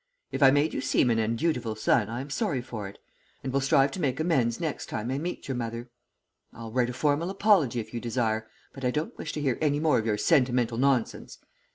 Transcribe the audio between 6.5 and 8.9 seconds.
I'll write a formal apology if you desire, but I